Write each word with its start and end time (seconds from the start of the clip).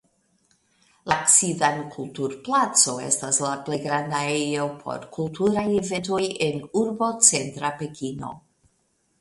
La 1.11 1.17
Ksidan 1.25 1.75
Kulturplaco 1.95 2.95
estas 3.09 3.39
la 3.45 3.51
plej 3.67 3.79
granda 3.83 4.23
ejo 4.39 4.65
por 4.87 5.07
kulturaj 5.19 5.69
eventoj 5.83 6.23
en 6.49 6.61
urbocentra 6.83 7.75
Pekino. 7.85 8.35